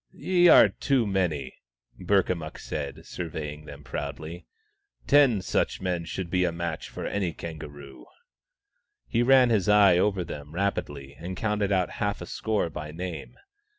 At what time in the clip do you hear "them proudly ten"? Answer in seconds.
3.65-5.43